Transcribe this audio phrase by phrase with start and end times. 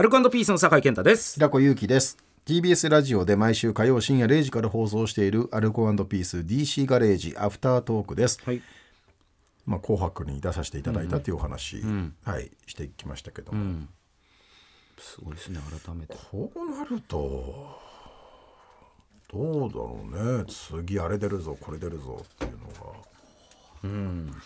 [0.00, 1.34] アルコピースの酒井健太です。
[1.34, 2.16] 平子祐希です。
[2.46, 8.62] TBS ラジオで毎週火曜深夜0時から放送しているアルコピース DC ガレージアフタートークです、はい。
[9.66, 11.82] まあ、紅白に出させていただいたというお話、
[12.24, 13.88] はい、してきましたけども、
[14.98, 16.16] すごいですね改めて。
[16.30, 17.78] こうなると
[19.30, 20.46] どうだろうね。
[20.48, 24.38] 次あれ出るぞこれ出るぞっていうのが、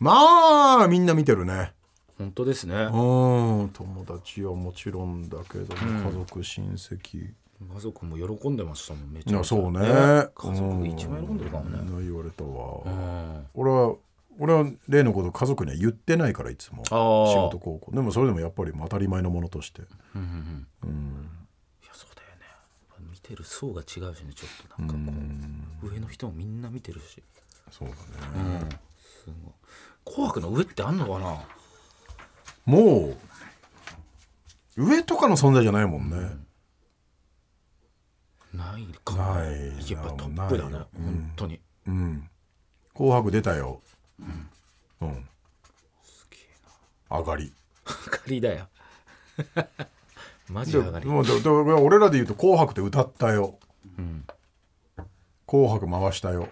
[0.00, 1.72] まあみんな見てるね
[2.18, 2.74] 本当ですね。
[2.74, 7.32] うん友達はもちろんだけども、家族親戚。
[7.60, 9.44] 家族も喜んでましたもんめちゃめちゃ。
[9.44, 9.80] そうね。
[9.80, 11.78] 家族一番喜んでるかもね。
[11.82, 13.46] みんな言われたわ、うん。
[13.54, 13.94] 俺は
[14.38, 16.84] 俺は例のこと家族には言ってないからいつも。
[16.84, 17.92] 仕事高校。
[17.92, 19.82] でもそれでもやっぱり当たり前のものとして。
[19.82, 19.88] いや
[21.92, 22.46] そうだよね。
[23.10, 25.18] 見てる層が違うしねちょっとなんかこ
[25.82, 25.88] う。
[25.88, 27.22] 上の人もみんな見てるし。
[27.72, 28.00] そうだね、
[28.96, 29.54] すごい。
[30.04, 31.36] 紅白の上ってあんのかな？
[32.68, 33.16] も
[34.76, 36.16] う上とかの存在じゃないもんね、
[38.52, 39.16] ないか。
[39.16, 39.90] ない。
[39.90, 40.70] やっぱトップだね。
[40.72, 40.88] ないよ。
[40.92, 41.60] 本当に。
[41.86, 42.28] うん。
[42.92, 43.80] 紅白出たよ。
[45.00, 45.26] うん、
[47.10, 47.54] 上がり。
[47.86, 48.68] 上がりだよ。
[50.50, 51.06] マジ上がり。
[51.06, 53.58] もうだだ俺らで言うと「紅白」で歌ったよ、
[55.46, 56.48] 紅白回したよ、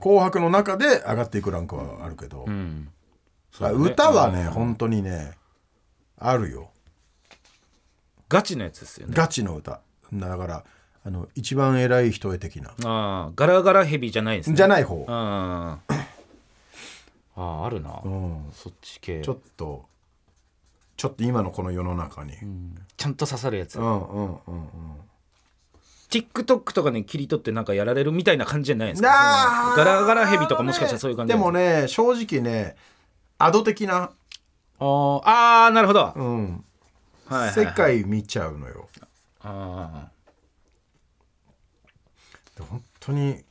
[0.00, 2.90] 紅白の中で上がっていくランクはあるけど、うん。
[3.60, 5.32] あ歌はね本当にね
[6.20, 6.70] あるよ。
[8.28, 9.14] ガチのやつですよね。
[9.16, 9.80] ガチの歌。
[10.12, 10.64] だから
[11.04, 14.56] あの一番偉い人へ的な、ああガラガラヘビじゃないですね。
[14.56, 15.78] じゃない方、あ
[17.36, 19.22] ああるな、うん、そっち系。
[19.22, 19.86] ちょっと
[20.96, 22.34] ちょっと今のこの世の中に、
[22.98, 24.68] ちゃんと刺さるやつ、うんうんうんうん。
[26.10, 29.74] TikTok とかに切り取ってなんかやられるみたいな感じじゃないですか。
[29.76, 32.76] ガラガラヘビとかもしかしたらそういう感じでもね正直ね
[33.38, 34.10] アド的な、
[34.80, 35.22] あー
[35.66, 36.64] あーなるほど、はいうん、
[37.26, 38.88] はいはい世界見ちゃうのよ。
[39.42, 40.10] あ
[42.56, 43.44] で本当に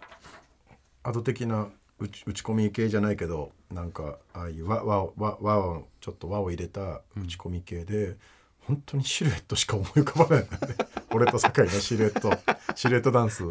[1.03, 1.67] アド的な
[1.97, 8.17] 打ち打ち込み系じゃないけどなんかああいう和和を和和をちょっと和を入れた打ち込み系で、
[8.61, 10.47] 本当にシルエットしか思い浮かばない。
[11.11, 12.31] 俺と酒井のシルエット。
[12.75, 13.43] シルエットダンス。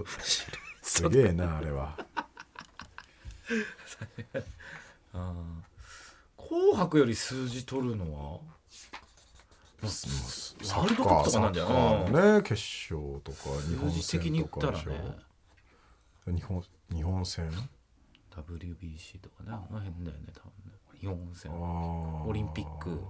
[0.83, 1.97] すげえなあれは
[6.39, 8.41] 紅白より数字取るのは？
[9.81, 14.79] ワールドカップとかなんじゃないね決勝とか日本数字的に言ったらね。
[14.79, 15.03] 戦とか
[16.33, 17.51] でしょ日本日本戦
[18.35, 20.73] WBC とかねあの辺だよね多分ね。
[21.01, 21.53] 日本戦。
[21.53, 23.01] オリンピック。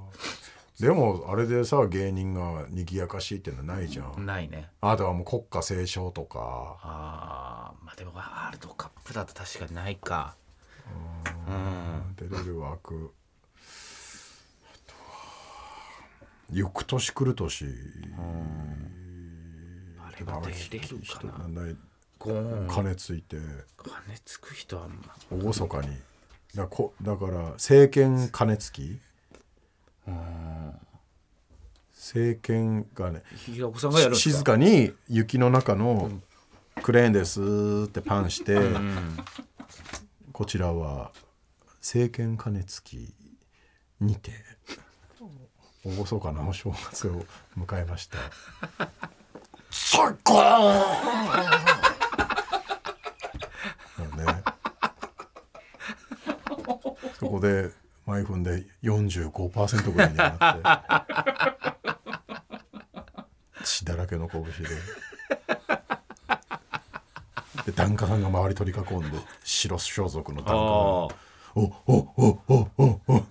[0.78, 4.68] でもあれでさ芸人が賑やかしいっていうのはないじゃん、ないね。
[4.80, 6.78] あとはもう国歌斉唱とか。
[6.82, 10.36] あーまあでもワールドカップだと確かにないか。
[10.42, 10.47] うん
[12.16, 13.12] 出れる枠。
[14.64, 15.08] あとは
[16.52, 17.66] 翌年来る年。
[19.98, 21.74] あれは出れるかな。
[22.68, 23.36] 金ついて。
[23.76, 24.96] 金つく人はま。
[25.14, 25.88] あ厳かに。
[26.54, 29.00] だこだから政権金付き。
[31.92, 33.22] 政権がね
[34.14, 36.10] 静かに雪の中の
[36.82, 37.42] クレーンです
[37.86, 38.58] ってパンして、
[40.38, 41.10] こちらは
[41.80, 43.12] 政権金付き
[44.00, 44.30] にて
[45.84, 47.24] 厳かなお正月を
[47.58, 48.18] 迎えました。
[49.68, 50.78] 最高ね。
[57.18, 57.72] そこで
[58.06, 60.38] 毎分で45%ぐらいになっ
[63.56, 64.50] て血だらけの拳で
[67.68, 70.58] で檀家さんが周り取り囲んで白装束の檀家が。
[70.58, 71.10] ああお
[71.54, 73.22] おおおおお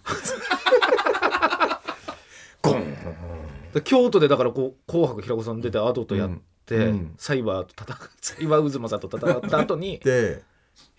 [3.73, 6.29] で京都でだからこう「紅白」平子さん出てアドとやっ
[6.65, 10.43] て、うんうんサイバーと戦うサイバー渦政と戦った後にで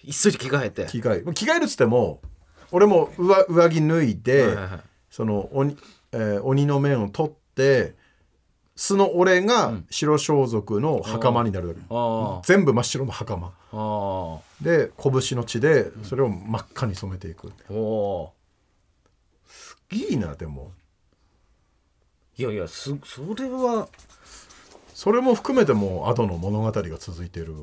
[0.03, 2.21] 急いで着替えて着替え着替えるっつっても
[2.73, 4.81] 俺も上上着脱いで、はいはいはい
[5.11, 5.77] その鬼,、
[6.13, 7.95] えー鬼の面を取って
[8.81, 13.51] 素の俺が白装束の袴になるだけ、あ全部真っ白の袴。
[14.61, 18.33] で拳の血でそれを真っ赤に染めていく、おお
[19.91, 20.71] いいなでも。
[22.37, 23.89] いやいやすそれは。
[24.95, 27.55] それも含めてもう後の物語が続いてる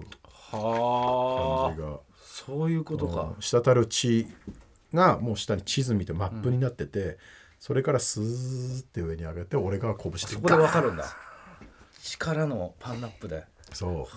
[0.52, 1.76] はあ。
[1.76, 2.00] 感じが。
[2.26, 4.28] そういうことか、滴る血
[4.94, 7.18] がもう下に地図見てマップになってて、
[7.60, 11.06] それからスーって上に上げて俺が拳でそこでわかるんだ。
[12.04, 13.44] 力のパンナップで。
[13.74, 14.08] そ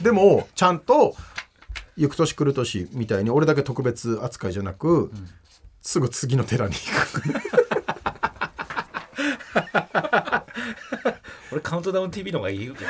[0.00, 0.02] う。
[0.02, 1.16] でもちゃんと
[1.96, 5.10] 行く年来る年みたいに俺だけ特別扱いじゃなく、
[5.80, 6.80] すぐ次の寺に行
[7.12, 7.22] く。
[11.52, 12.74] 俺カウントダウン TV の方がいいよ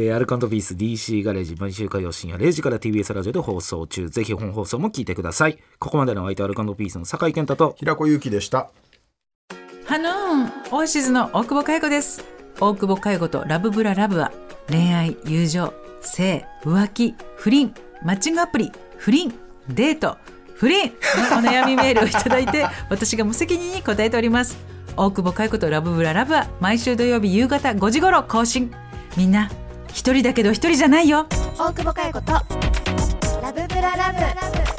[0.00, 4.08] えー、アルカンドピース DC ガレージ毎週火曜深夜0時から TBS ラジオで放送中。
[4.08, 5.58] ぜひ本放送も聞いてください。
[5.78, 8.70] ここまでのお相手アルカンドピースの酒井健太と平子祐希でした。
[9.84, 12.24] ハノーンオーシズの大久保佳代子です。
[12.60, 14.32] 大久保佳代子とラブブララブは
[14.68, 19.34] 恋愛友情性浮気不倫マッチングアプリ不倫
[19.68, 20.16] デート
[20.54, 20.92] 不倫
[21.30, 24.56] のお悩みメールをいただいて私が無責任に答えております。
[24.96, 28.70] 大久保佳代子とラブブララブは毎週土曜日夕方5時頃更新。
[29.16, 29.50] みんな
[29.92, 31.26] 一人だけど一人じゃないよ。
[31.58, 32.32] 大久保佳代子と
[33.42, 34.69] ラブブララブ。